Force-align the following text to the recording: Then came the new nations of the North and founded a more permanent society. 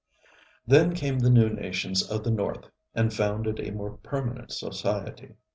Then 0.65 0.95
came 0.95 1.19
the 1.19 1.29
new 1.29 1.47
nations 1.49 2.01
of 2.09 2.23
the 2.23 2.31
North 2.31 2.65
and 2.95 3.13
founded 3.13 3.59
a 3.59 3.71
more 3.71 3.97
permanent 3.97 4.51
society. 4.51 5.35